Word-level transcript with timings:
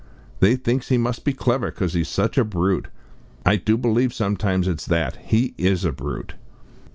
They 0.39 0.55
thinks 0.55 0.89
he 0.89 0.97
must 0.97 1.23
be 1.23 1.31
clever, 1.31 1.69
'cos 1.69 1.93
he's 1.93 2.07
such 2.07 2.35
a 2.35 2.43
brute. 2.43 2.87
I 3.45 3.55
do 3.55 3.77
believe 3.77 4.15
sometimes 4.15 4.67
it's 4.67 4.87
that. 4.87 5.15
He 5.17 5.53
is 5.59 5.85
a 5.85 5.91
brute!" 5.91 6.33